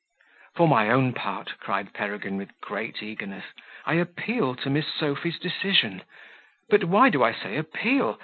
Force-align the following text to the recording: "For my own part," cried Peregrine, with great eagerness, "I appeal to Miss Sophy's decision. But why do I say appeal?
"For 0.55 0.67
my 0.67 0.89
own 0.89 1.13
part," 1.13 1.59
cried 1.59 1.93
Peregrine, 1.93 2.35
with 2.37 2.59
great 2.59 3.03
eagerness, 3.03 3.45
"I 3.85 3.93
appeal 3.97 4.55
to 4.55 4.69
Miss 4.71 4.91
Sophy's 4.91 5.37
decision. 5.37 6.01
But 6.71 6.85
why 6.85 7.09
do 7.11 7.23
I 7.23 7.31
say 7.33 7.55
appeal? 7.55 8.19